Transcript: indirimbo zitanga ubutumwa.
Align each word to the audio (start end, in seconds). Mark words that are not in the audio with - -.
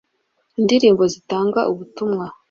indirimbo 0.59 1.03
zitanga 1.13 1.59
ubutumwa. 1.71 2.25